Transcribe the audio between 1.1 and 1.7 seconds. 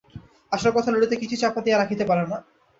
কিছুই চাপা